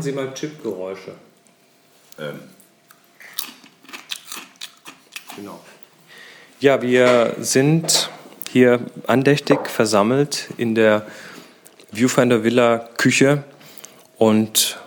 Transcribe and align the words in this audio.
Sie 0.00 0.12
mal 0.12 0.32
Chipgeräusche. 0.34 1.12
Ähm, 2.18 2.40
Genau. 5.36 5.60
Ja, 6.60 6.80
wir 6.80 7.34
sind 7.40 8.08
hier 8.50 8.80
andächtig 9.06 9.68
versammelt 9.68 10.48
in 10.56 10.74
der 10.74 11.06
Viewfinder 11.90 12.44
Villa 12.44 12.88
Küche 12.96 13.42
und 14.16 14.78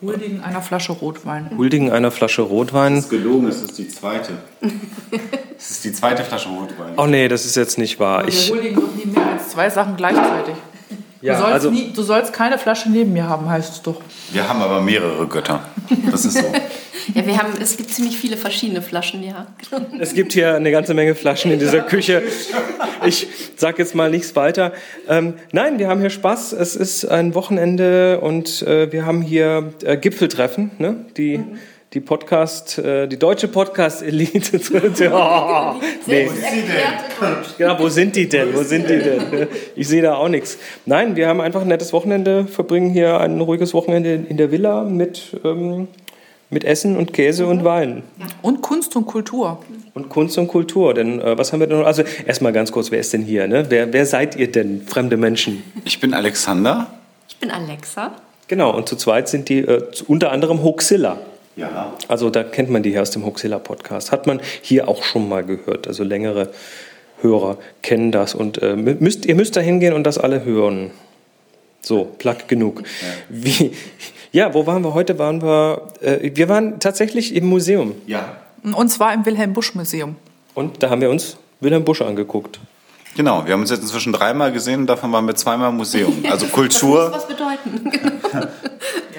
Huldigen 0.00 0.40
einer 0.40 0.62
Flasche 0.62 0.92
Rotwein. 0.92 1.50
huldigen 1.56 1.90
einer 1.90 2.12
Flasche 2.12 2.42
Rotwein. 2.42 2.94
das 2.94 3.04
ist 3.04 3.10
gelogen, 3.10 3.48
es 3.48 3.62
ist 3.62 3.78
die 3.78 3.88
zweite. 3.88 4.38
Es 5.60 5.70
ist 5.72 5.84
die 5.84 5.92
zweite 5.92 6.22
Flasche 6.22 6.50
Rotwein. 6.50 6.94
Oh 6.96 7.06
nee, 7.06 7.26
das 7.26 7.44
ist 7.44 7.56
jetzt 7.56 7.78
nicht 7.78 7.98
wahr. 7.98 8.22
Wir 8.22 8.28
Ich, 8.28 8.48
huldigen 8.52 8.76
doch 8.76 8.94
nie 8.94 9.06
mehr 9.06 9.26
als 9.32 9.48
zwei 9.48 9.68
Sachen 9.68 9.96
gleichzeitig. 9.96 10.54
Ja, 11.20 11.34
du, 11.34 11.40
sollst 11.40 11.54
also, 11.54 11.70
nie, 11.70 11.92
du 11.94 12.02
sollst 12.02 12.32
keine 12.32 12.58
Flasche 12.58 12.90
neben 12.90 13.12
mir 13.12 13.28
haben, 13.28 13.48
heißt 13.48 13.72
es 13.72 13.82
doch. 13.82 14.00
Wir 14.32 14.48
haben 14.48 14.62
aber 14.62 14.80
mehrere 14.80 15.26
Götter. 15.26 15.60
Das 16.10 16.24
ist 16.24 16.38
so. 16.38 16.52
Ja, 17.14 17.26
wir 17.26 17.38
haben, 17.38 17.54
es 17.60 17.76
gibt 17.78 17.90
ziemlich 17.90 18.18
viele 18.18 18.36
verschiedene 18.36 18.82
Flaschen, 18.82 19.22
ja. 19.22 19.46
es 19.98 20.12
gibt 20.12 20.34
hier 20.34 20.54
eine 20.54 20.70
ganze 20.70 20.92
Menge 20.92 21.14
Flaschen 21.14 21.50
in 21.50 21.58
dieser 21.58 21.80
Küche. 21.80 22.22
Ich 23.06 23.26
sag 23.56 23.78
jetzt 23.78 23.94
mal 23.94 24.10
nichts 24.10 24.36
weiter. 24.36 24.72
Ähm, 25.08 25.34
nein, 25.52 25.78
wir 25.78 25.88
haben 25.88 26.00
hier 26.00 26.10
Spaß. 26.10 26.52
Es 26.52 26.76
ist 26.76 27.06
ein 27.06 27.34
Wochenende 27.34 28.20
und 28.20 28.60
äh, 28.62 28.92
wir 28.92 29.06
haben 29.06 29.22
hier 29.22 29.72
äh, 29.84 29.96
Gipfeltreffen. 29.96 30.72
Ne? 30.78 30.96
Die, 31.16 31.42
die 31.94 32.00
Podcast, 32.00 32.78
äh, 32.78 33.08
die 33.08 33.18
deutsche 33.18 33.48
Podcast-Elite. 33.48 34.60
oh, 35.12 35.74
nee. 36.06 36.28
Ja, 37.58 37.78
wo 37.78 37.88
sind 37.88 38.14
die 38.14 38.28
denn? 38.28 38.54
Wo 38.54 38.62
sind 38.62 38.90
die 38.90 38.98
denn? 38.98 39.48
Ich 39.74 39.88
sehe 39.88 40.02
da 40.02 40.16
auch 40.16 40.28
nichts. 40.28 40.58
Nein, 40.84 41.16
wir 41.16 41.28
haben 41.28 41.40
einfach 41.40 41.62
ein 41.62 41.68
nettes 41.68 41.94
Wochenende, 41.94 42.46
verbringen 42.46 42.90
hier 42.90 43.18
ein 43.20 43.40
ruhiges 43.40 43.72
Wochenende 43.72 44.14
in 44.28 44.36
der 44.36 44.50
Villa 44.50 44.84
mit, 44.84 45.40
ähm, 45.44 45.88
mit 46.50 46.64
Essen 46.64 46.96
und 46.96 47.14
Käse 47.14 47.46
und 47.46 47.64
Wein. 47.64 48.02
Und 48.42 48.60
Kunst 48.60 48.94
und 48.94 49.06
Kultur. 49.06 49.58
Und 49.94 50.10
Kunst 50.10 50.36
und 50.36 50.48
Kultur. 50.48 50.92
Denn 50.92 51.22
äh, 51.22 51.38
was 51.38 51.54
haben 51.54 51.60
wir 51.60 51.68
denn 51.68 51.78
noch? 51.78 51.86
Also 51.86 52.02
erstmal 52.26 52.52
ganz 52.52 52.70
kurz, 52.70 52.90
wer 52.90 53.00
ist 53.00 53.14
denn 53.14 53.22
hier? 53.22 53.48
Ne? 53.48 53.64
Wer, 53.70 53.94
wer 53.94 54.04
seid 54.04 54.36
ihr 54.36 54.52
denn, 54.52 54.82
fremde 54.82 55.16
Menschen? 55.16 55.62
Ich 55.86 56.00
bin 56.00 56.12
Alexander. 56.12 56.88
Ich 57.28 57.38
bin 57.38 57.50
Alexa. 57.50 58.12
Genau, 58.46 58.74
und 58.76 58.88
zu 58.88 58.96
zweit 58.96 59.28
sind 59.28 59.48
die 59.48 59.60
äh, 59.60 59.82
unter 60.06 60.32
anderem 60.32 60.62
Hoaxilla. 60.62 61.18
Ja. 61.58 61.92
Also 62.06 62.30
da 62.30 62.44
kennt 62.44 62.70
man 62.70 62.82
die 62.82 62.90
hier 62.90 63.02
aus 63.02 63.10
dem 63.10 63.24
Hoaxilla-Podcast. 63.24 64.12
Hat 64.12 64.26
man 64.26 64.40
hier 64.62 64.88
auch 64.88 65.02
schon 65.02 65.28
mal 65.28 65.44
gehört. 65.44 65.88
Also 65.88 66.04
längere 66.04 66.50
Hörer 67.20 67.58
kennen 67.82 68.12
das. 68.12 68.34
Und 68.34 68.62
äh, 68.62 68.76
müsst, 68.76 69.26
ihr 69.26 69.34
müsst 69.34 69.56
da 69.56 69.60
hingehen 69.60 69.92
und 69.92 70.04
das 70.04 70.18
alle 70.18 70.44
hören. 70.44 70.92
So, 71.80 72.04
Plug 72.04 72.36
genug. 72.46 72.82
Wie, 73.28 73.72
ja, 74.30 74.54
wo 74.54 74.66
waren 74.66 74.82
wir 74.82 74.94
heute? 74.94 75.18
Waren 75.18 75.42
wir, 75.42 75.88
äh, 76.00 76.30
wir 76.34 76.48
waren 76.48 76.78
tatsächlich 76.78 77.34
im 77.34 77.46
Museum. 77.46 77.94
Ja. 78.06 78.36
Und 78.62 78.88
zwar 78.88 79.12
im 79.14 79.26
Wilhelm 79.26 79.52
Busch 79.52 79.74
Museum. 79.74 80.16
Und 80.54 80.82
da 80.82 80.90
haben 80.90 81.00
wir 81.00 81.10
uns 81.10 81.36
Wilhelm 81.60 81.84
Busch 81.84 82.02
angeguckt. 82.02 82.60
Genau, 83.16 83.44
wir 83.46 83.52
haben 83.52 83.62
uns 83.62 83.70
jetzt 83.70 83.82
inzwischen 83.82 84.12
dreimal 84.12 84.52
gesehen 84.52 84.82
und 84.82 84.86
davon 84.86 85.10
waren 85.10 85.26
wir 85.26 85.34
zweimal 85.34 85.70
im 85.70 85.76
Museum. 85.76 86.22
Also 86.30 86.46
Das 86.46 86.52
Kultur, 86.52 87.08
muss 87.08 87.16
was 87.16 87.26
bedeuten. 87.26 87.90
Genau. 88.32 88.46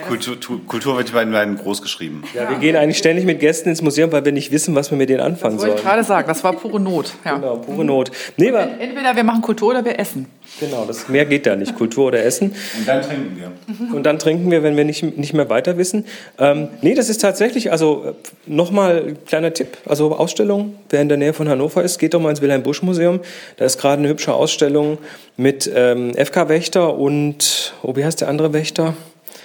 Kultur, 0.09 0.39
tu- 0.39 0.59
Kultur 0.67 0.97
wird 0.97 1.13
bei 1.13 1.23
den 1.23 1.31
beiden 1.31 1.55
groß 1.57 1.81
geschrieben. 1.81 2.23
Ja, 2.35 2.49
wir 2.49 2.57
gehen 2.57 2.75
eigentlich 2.75 2.97
ständig 2.97 3.23
mit 3.25 3.39
Gästen 3.39 3.69
ins 3.69 3.81
Museum, 3.81 4.11
weil 4.11 4.25
wir 4.25 4.31
nicht 4.31 4.51
wissen, 4.51 4.75
was 4.75 4.91
wir 4.91 4.97
mit 4.97 5.09
denen 5.09 5.21
anfangen 5.21 5.57
Wollte 5.57 5.67
ich 5.75 5.81
sollen. 5.81 5.85
gerade 5.87 6.03
sagen, 6.03 6.27
das 6.27 6.43
war 6.43 6.53
pure 6.53 6.79
Not. 6.79 7.13
Ja. 7.23 7.35
Genau, 7.35 7.55
pure 7.57 7.85
Not. 7.85 8.11
Nee, 8.37 8.47
Entweder 8.49 9.15
wir 9.15 9.23
machen 9.23 9.41
Kultur 9.41 9.69
oder 9.69 9.85
wir 9.85 9.97
essen. 9.99 10.25
genau, 10.59 10.83
das, 10.85 11.07
mehr 11.09 11.25
geht 11.25 11.45
da 11.45 11.55
nicht. 11.55 11.75
Kultur 11.75 12.07
oder 12.07 12.23
Essen. 12.23 12.53
Und 12.77 12.87
dann 12.87 13.01
trinken 13.01 13.37
wir. 13.37 13.95
Und 13.95 14.03
dann 14.03 14.19
trinken 14.19 14.51
wir, 14.51 14.63
wenn 14.63 14.75
wir 14.75 14.83
nicht, 14.83 15.03
nicht 15.17 15.33
mehr 15.33 15.49
weiter 15.49 15.77
wissen. 15.77 16.05
Ähm, 16.37 16.67
nee, 16.81 16.95
das 16.95 17.07
ist 17.09 17.21
tatsächlich, 17.21 17.71
also 17.71 18.15
nochmal 18.45 19.15
kleiner 19.27 19.53
Tipp, 19.53 19.77
also 19.85 20.15
Ausstellung, 20.15 20.75
wer 20.89 21.01
in 21.01 21.07
der 21.09 21.17
Nähe 21.17 21.33
von 21.33 21.47
Hannover 21.47 21.83
ist, 21.83 21.99
geht 21.99 22.13
doch 22.13 22.19
mal 22.21 22.31
ins 22.31 22.41
Wilhelm 22.41 22.63
Busch 22.63 22.81
Museum. 22.81 23.19
Da 23.57 23.65
ist 23.65 23.79
gerade 23.79 23.99
eine 23.99 24.09
hübsche 24.09 24.33
Ausstellung 24.33 24.97
mit 25.37 25.69
ähm, 25.73 26.13
FK 26.15 26.49
Wächter 26.49 26.97
und, 26.97 27.73
oh, 27.83 27.95
wie 27.95 28.03
heißt 28.03 28.21
der 28.21 28.27
andere 28.27 28.51
Wächter? 28.53 28.95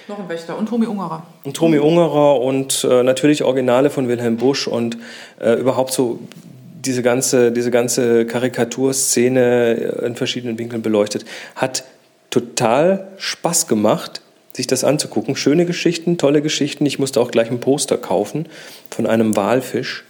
Noch 0.07 0.19
ein 0.19 0.29
Wächter 0.29 0.57
und 0.57 0.69
Tomi 0.69 0.85
Ungerer. 0.85 1.25
Und 1.43 1.55
Tomi 1.55 1.79
Ungerer 1.79 2.39
und 2.41 2.87
äh, 2.89 3.03
natürlich 3.03 3.43
Originale 3.43 3.89
von 3.89 4.07
Wilhelm 4.07 4.37
Busch 4.37 4.67
und 4.67 4.97
äh, 5.39 5.53
überhaupt 5.53 5.91
so 5.91 6.19
diese 6.85 7.01
ganze, 7.01 7.51
diese 7.51 7.71
ganze 7.71 8.25
Karikaturszene 8.25 10.01
äh, 10.01 10.05
in 10.05 10.15
verschiedenen 10.15 10.57
Winkeln 10.57 10.81
beleuchtet. 10.81 11.25
Hat 11.55 11.83
total 12.29 13.07
Spaß 13.17 13.67
gemacht, 13.67 14.21
sich 14.53 14.67
das 14.67 14.83
anzugucken. 14.83 15.35
Schöne 15.35 15.65
Geschichten, 15.65 16.17
tolle 16.17 16.41
Geschichten. 16.41 16.85
Ich 16.85 16.99
musste 16.99 17.19
auch 17.19 17.31
gleich 17.31 17.49
ein 17.49 17.59
Poster 17.59 17.97
kaufen 17.97 18.47
von 18.89 19.05
einem 19.05 19.35
Walfisch. 19.35 20.03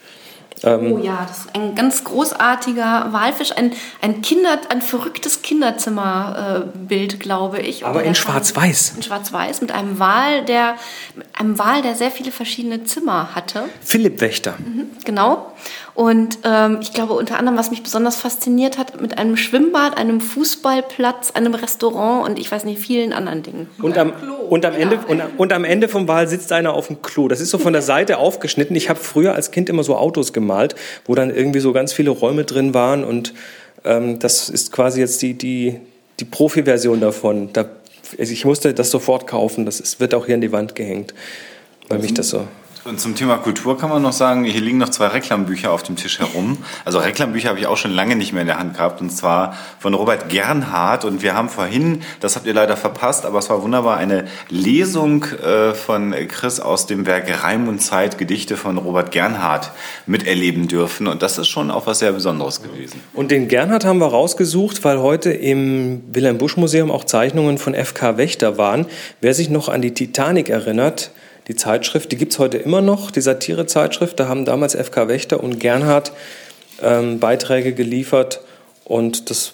Oh 0.66 0.98
ja, 0.98 1.26
das 1.28 1.40
ist 1.40 1.56
ein 1.56 1.76
ganz 1.76 2.04
großartiger 2.04 3.10
Walfisch, 3.12 3.52
ein, 3.56 3.74
ein, 4.02 4.22
Kinder, 4.22 4.60
ein 4.70 4.82
verrücktes 4.82 5.42
Kinderzimmerbild, 5.42 7.20
glaube 7.20 7.60
ich. 7.60 7.86
Aber 7.86 8.04
in 8.04 8.16
Schwarz-Weiß. 8.16 8.94
In 8.98 9.04
Schwarz-Weiß 9.04 9.62
mit 9.62 9.72
einem 9.72 10.00
Wal, 10.00 10.44
der 10.46 10.76
mit 11.16 11.28
einem 11.34 11.60
Wal, 11.60 11.82
der 11.82 11.96
sehr 11.96 12.12
viele 12.12 12.32
verschiedene 12.32 12.84
Zimmer 12.84 13.36
hatte. 13.36 13.64
Philipp 13.82 14.22
Wächter. 14.22 14.56
Genau. 15.04 15.54
Und 15.96 16.40
ähm, 16.44 16.80
ich 16.82 16.92
glaube 16.92 17.14
unter 17.14 17.40
anderem, 17.40 17.58
was 17.58 17.72
mich 17.72 17.82
besonders 17.82 18.18
fasziniert 18.18 18.78
hat, 18.78 19.00
mit 19.00 19.18
einem 19.18 19.38
Schwimmbad, 19.38 19.98
einem 19.98 20.20
Fußballplatz, 20.20 21.32
einem 21.32 21.56
Restaurant 21.56 22.28
und 22.28 22.38
ich 22.38 22.52
weiß 22.52 22.66
nicht, 22.66 22.82
vielen 22.82 23.14
anderen 23.14 23.44
Dingen. 23.44 23.70
Und 23.82 23.98
am, 23.98 24.12
und, 24.50 24.66
am 24.66 24.74
Ende, 24.76 25.00
und, 25.08 25.22
und 25.38 25.54
am 25.54 25.64
Ende 25.64 25.88
vom 25.88 26.10
Wal 26.10 26.28
sitzt 26.28 26.52
einer 26.52 26.74
auf 26.74 26.88
dem 26.88 27.02
Klo. 27.02 27.30
Das 27.30 27.40
ist 27.40 27.50
so 27.50 27.58
von 27.58 27.72
der 27.72 27.82
Seite 27.82 28.18
aufgeschnitten. 28.18 28.76
Ich 28.76 28.90
habe 28.90 29.00
früher 29.00 29.36
als 29.36 29.52
Kind 29.52 29.70
immer 29.70 29.84
so 29.84 29.96
Autos 29.96 30.34
gemalt, 30.34 30.76
wo 31.06 31.16
dann 31.16 31.34
irgendwie 31.34 31.62
so 31.62 31.72
ganz 31.72 31.94
viele 31.94 32.10
Räume 32.10 32.44
drin 32.44 32.74
waren. 32.74 33.06
Und 33.06 33.34
ähm, 33.86 34.20
das 34.20 34.50
ist 34.50 34.74
quasi 34.74 35.00
jetzt 35.00 35.22
die, 35.22 35.34
die, 35.34 35.80
die 36.20 36.26
Profi-Version 36.26 37.00
davon. 37.00 37.54
Da, 37.54 37.70
also 38.20 38.34
ich 38.34 38.44
musste 38.44 38.74
das 38.74 38.92
sofort 38.92 39.28
kaufen. 39.28 39.66
Das 39.66 39.80
ist, 39.80 40.02
wird 40.02 40.14
auch 40.14 40.26
hier 40.26 40.36
an 40.36 40.42
die 40.42 40.52
Wand 40.52 40.76
gehängt, 40.76 41.14
weil 41.88 42.00
mich 42.00 42.14
das 42.14 42.30
so... 42.30 42.46
Und 42.88 43.02
zum 43.02 43.16
Thema 43.16 43.38
Kultur 43.38 43.80
kann 43.80 43.90
man 43.90 44.04
noch 44.04 44.14
sagen, 44.14 44.44
hier 44.44 44.62
liegen 44.62 44.78
noch 44.78 44.90
zwei 44.90 45.08
Reklambücher 45.08 45.72
auf 45.72 45.82
dem 45.82 45.96
Tisch 45.96 46.20
herum. 46.20 46.60
Also 46.86 47.00
Reklambücher 47.00 47.50
habe 47.50 47.58
ich 47.58 47.66
auch 47.66 47.78
schon 47.78 47.90
lange 47.90 48.16
nicht 48.16 48.32
mehr 48.32 48.44
in 48.44 48.48
der 48.48 48.60
Hand 48.60 48.76
gehabt 48.76 49.02
und 49.02 49.10
zwar 49.10 49.58
von 49.80 49.96
Robert 49.96 50.30
Gernhardt 50.30 51.04
und 51.04 51.24
wir 51.24 51.34
haben 51.34 51.50
vorhin, 51.50 52.04
das 52.20 52.36
habt 52.36 52.46
ihr 52.46 52.54
leider 52.54 52.78
verpasst, 52.78 53.26
aber 53.26 53.40
es 53.40 53.50
war 53.50 53.64
wunderbar, 53.64 53.98
eine 53.98 54.26
Lesung 54.50 55.24
äh, 55.24 55.74
von 55.74 56.14
Chris 56.28 56.60
aus 56.60 56.86
dem 56.86 57.08
Werk 57.08 57.44
Reim 57.44 57.68
und 57.68 57.80
Zeit, 57.80 58.20
Gedichte 58.20 58.56
von 58.56 58.78
Robert 58.78 59.10
Gernhardt 59.10 59.72
miterleben 60.06 60.68
dürfen 60.68 61.08
und 61.08 61.24
das 61.24 61.40
ist 61.40 61.48
schon 61.48 61.72
auch 61.72 61.88
was 61.88 61.98
sehr 61.98 62.12
Besonderes 62.12 62.62
gewesen. 62.62 63.00
Und 63.14 63.32
den 63.32 63.48
Gernhardt 63.48 63.84
haben 63.84 63.98
wir 63.98 64.10
rausgesucht, 64.10 64.84
weil 64.84 65.00
heute 65.00 65.32
im 65.32 66.04
Wilhelm 66.14 66.38
Busch 66.38 66.56
Museum 66.56 66.92
auch 66.92 67.06
Zeichnungen 67.06 67.58
von 67.58 67.74
FK 67.74 68.18
Wächter 68.18 68.60
waren. 68.60 68.86
Wer 69.22 69.34
sich 69.34 69.50
noch 69.50 69.70
an 69.70 69.82
die 69.82 69.96
Titanic 69.96 70.50
erinnert, 70.50 71.10
die 71.48 71.56
Zeitschrift, 71.56 72.12
die 72.12 72.18
gibt 72.18 72.34
es 72.34 72.40
heute 72.40 72.58
immer 72.58 72.82
noch, 72.82 73.12
die 73.12 73.22
Satirezeitschrift. 73.22 74.20
Da 74.20 74.28
haben 74.28 74.46
damals 74.46 74.76
FK 74.76 75.08
Wächter 75.08 75.44
und 75.44 75.60
Gernhardt 75.60 76.12
ähm, 76.82 77.20
Beiträge 77.20 77.74
geliefert 77.74 78.42
und 78.84 79.30
das 79.30 79.54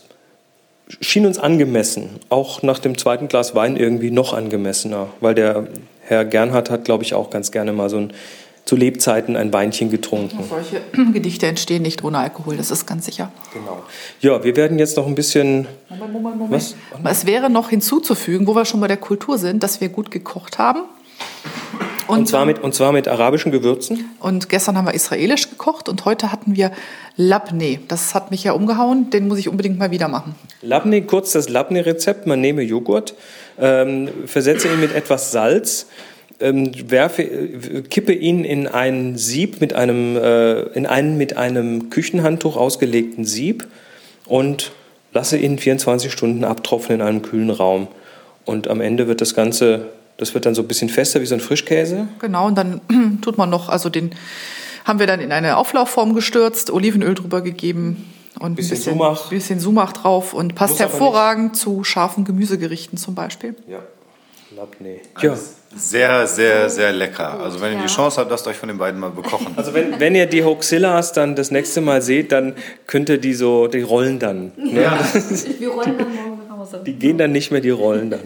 schien 0.99 1.25
uns 1.25 1.37
angemessen. 1.37 2.19
Auch 2.29 2.61
nach 2.63 2.79
dem 2.79 2.97
zweiten 2.97 3.27
Glas 3.27 3.55
Wein 3.55 3.77
irgendwie 3.77 4.11
noch 4.11 4.33
angemessener, 4.33 5.07
weil 5.19 5.35
der 5.35 5.67
Herr 6.01 6.25
Gernhardt 6.25 6.69
hat, 6.69 6.85
glaube 6.85 7.03
ich, 7.03 7.13
auch 7.13 7.29
ganz 7.29 7.51
gerne 7.51 7.73
mal 7.73 7.89
so 7.89 7.97
ein, 7.97 8.13
zu 8.65 8.75
Lebzeiten 8.75 9.35
ein 9.35 9.51
Weinchen 9.53 9.89
getrunken. 9.89 10.43
Solche 10.49 10.81
Gedichte 11.13 11.47
entstehen 11.47 11.81
nicht 11.81 12.03
ohne 12.03 12.19
Alkohol, 12.19 12.57
das 12.57 12.71
ist 12.71 12.85
ganz 12.85 13.05
sicher. 13.05 13.31
Genau. 13.53 13.83
Ja, 14.19 14.43
wir 14.43 14.55
werden 14.55 14.79
jetzt 14.79 14.97
noch 14.97 15.07
ein 15.07 15.15
bisschen. 15.15 15.67
Moment, 15.89 16.13
Moment, 16.13 16.37
Moment. 16.37 16.75
Was? 17.03 17.17
Es 17.19 17.25
wäre 17.25 17.49
noch 17.49 17.69
hinzuzufügen, 17.69 18.47
wo 18.47 18.55
wir 18.55 18.65
schon 18.65 18.79
bei 18.79 18.87
der 18.87 18.97
Kultur 18.97 19.37
sind, 19.37 19.63
dass 19.63 19.81
wir 19.81 19.89
gut 19.89 20.11
gekocht 20.11 20.57
haben. 20.57 20.83
Und 22.19 22.27
zwar 22.27 22.45
mit, 22.45 22.59
und 22.59 22.73
zwar 22.73 22.91
mit 22.91 23.07
arabischen 23.07 23.51
Gewürzen. 23.51 24.09
Und 24.19 24.49
gestern 24.49 24.77
haben 24.77 24.85
wir 24.85 24.93
israelisch 24.93 25.49
gekocht 25.49 25.89
und 25.89 26.05
heute 26.05 26.31
hatten 26.31 26.55
wir 26.55 26.71
Labne. 27.15 27.79
Das 27.87 28.13
hat 28.15 28.31
mich 28.31 28.43
ja 28.43 28.53
umgehauen, 28.53 29.09
den 29.09 29.27
muss 29.27 29.39
ich 29.39 29.49
unbedingt 29.49 29.79
mal 29.79 29.91
wieder 29.91 30.07
machen. 30.07 30.35
Labne, 30.61 31.01
kurz 31.03 31.31
das 31.31 31.49
Labne-Rezept. 31.49 32.27
Man 32.27 32.41
nehme 32.41 32.61
Joghurt, 32.61 33.15
ähm, 33.59 34.09
versetze 34.25 34.67
ihn 34.67 34.79
mit 34.79 34.93
etwas 34.93 35.31
Salz, 35.31 35.87
ähm, 36.39 36.71
werfe, 36.89 37.23
äh, 37.23 37.81
kippe 37.83 38.13
ihn 38.13 38.43
in 38.43 38.67
ein 38.67 39.17
Sieb 39.17 39.61
mit 39.61 39.73
einem, 39.73 40.17
äh, 40.17 40.61
in 40.73 40.85
einen 40.85 41.17
mit 41.17 41.37
einem 41.37 41.89
Küchenhandtuch 41.89 42.57
ausgelegten 42.57 43.25
Sieb 43.25 43.67
und 44.25 44.71
lasse 45.13 45.37
ihn 45.37 45.59
24 45.59 46.11
Stunden 46.11 46.43
abtropfen 46.43 46.95
in 46.95 47.01
einem 47.01 47.21
kühlen 47.21 47.49
Raum. 47.49 47.87
Und 48.45 48.67
am 48.67 48.81
Ende 48.81 49.07
wird 49.07 49.21
das 49.21 49.35
Ganze, 49.35 49.87
das 50.21 50.33
wird 50.33 50.45
dann 50.45 50.55
so 50.55 50.61
ein 50.61 50.67
bisschen 50.67 50.87
fester 50.87 51.19
wie 51.19 51.25
so 51.25 51.35
ein 51.35 51.41
Frischkäse. 51.41 52.07
Genau, 52.19 52.47
und 52.47 52.55
dann 52.57 52.79
tut 53.21 53.37
man 53.37 53.49
noch, 53.49 53.69
also 53.69 53.89
den 53.89 54.11
haben 54.85 54.99
wir 54.99 55.07
dann 55.07 55.19
in 55.19 55.31
eine 55.31 55.57
Auflaufform 55.57 56.13
gestürzt, 56.13 56.71
Olivenöl 56.71 57.15
drüber 57.15 57.41
gegeben 57.41 58.13
und 58.39 58.55
Bisschen 58.55 58.75
ein 58.75 58.77
bisschen 58.77 58.93
Sumach. 58.93 59.29
bisschen 59.29 59.59
Sumach 59.59 59.93
drauf 59.93 60.33
und 60.33 60.55
passt 60.55 60.73
Muss 60.73 60.79
hervorragend 60.79 61.57
zu 61.57 61.83
scharfen 61.83 62.23
Gemüsegerichten 62.23 62.97
zum 62.97 63.15
Beispiel. 63.15 63.55
Ja. 63.67 63.79
Labneh. 64.55 64.99
Ja. 65.21 65.35
Sehr, 65.75 66.27
sehr, 66.27 66.69
sehr 66.69 66.91
lecker. 66.91 67.39
Also 67.39 67.61
wenn 67.61 67.73
ihr 67.77 67.81
die 67.83 67.87
Chance 67.87 68.19
habt, 68.19 68.29
lasst 68.29 68.45
euch 68.45 68.57
von 68.57 68.67
den 68.67 68.77
beiden 68.77 68.99
mal 68.99 69.09
bekochen. 69.09 69.53
Also 69.55 69.73
wenn, 69.73 69.99
wenn 70.01 70.13
ihr 70.13 70.25
die 70.25 70.43
Hoxillas 70.43 71.13
dann 71.13 71.35
das 71.35 71.49
nächste 71.49 71.79
Mal 71.79 72.01
seht, 72.01 72.33
dann 72.33 72.55
könnt 72.87 73.07
ihr 73.07 73.17
die 73.17 73.33
so, 73.33 73.67
die 73.67 73.81
rollen 73.81 74.19
dann. 74.19 74.51
Ne? 74.57 74.91
Wir 75.59 75.69
rollen 75.69 75.97
dann 75.97 76.13
morgen 76.13 76.41
nach 76.49 76.57
Hause. 76.57 76.81
Die 76.85 76.93
gehen 76.93 77.17
dann 77.17 77.31
nicht 77.31 77.51
mehr, 77.51 77.61
die 77.61 77.69
rollen 77.69 78.09
dann. 78.09 78.19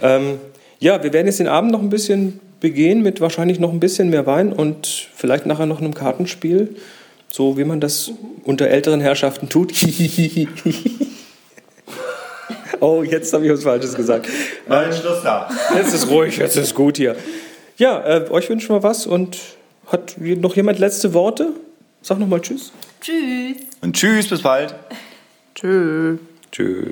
Ähm, 0.00 0.38
ja, 0.82 1.02
wir 1.04 1.12
werden 1.12 1.26
jetzt 1.28 1.38
den 1.38 1.46
Abend 1.46 1.70
noch 1.70 1.80
ein 1.80 1.90
bisschen 1.90 2.40
begehen 2.58 3.02
mit 3.02 3.20
wahrscheinlich 3.20 3.60
noch 3.60 3.70
ein 3.70 3.78
bisschen 3.78 4.10
mehr 4.10 4.26
Wein 4.26 4.52
und 4.52 5.08
vielleicht 5.14 5.46
nachher 5.46 5.66
noch 5.66 5.80
einem 5.80 5.94
Kartenspiel, 5.94 6.74
so 7.30 7.56
wie 7.56 7.62
man 7.62 7.80
das 7.80 8.10
unter 8.42 8.66
älteren 8.66 9.00
Herrschaften 9.00 9.48
tut. 9.48 9.72
oh, 12.80 13.04
jetzt 13.04 13.32
habe 13.32 13.46
ich 13.46 13.52
was 13.52 13.62
Falsches 13.62 13.94
gesagt. 13.94 14.28
Nein, 14.68 14.92
Schluss 14.92 15.22
da. 15.22 15.48
Jetzt 15.76 15.94
ist 15.94 16.10
ruhig, 16.10 16.38
jetzt 16.38 16.56
ist 16.56 16.74
gut 16.74 16.96
hier. 16.96 17.14
Ja, 17.76 18.04
äh, 18.04 18.28
euch 18.30 18.50
wünschen 18.50 18.70
wir 18.70 18.82
was 18.82 19.06
und 19.06 19.38
hat 19.86 20.16
noch 20.18 20.56
jemand 20.56 20.80
letzte 20.80 21.14
Worte? 21.14 21.50
Sag 22.02 22.18
noch 22.18 22.26
mal 22.26 22.40
Tschüss. 22.40 22.72
Tschüss. 23.00 23.56
Und 23.82 23.94
tschüss, 23.94 24.28
bis 24.28 24.42
bald. 24.42 24.74
Tschö. 25.54 26.16
Tschüss. 26.50 26.90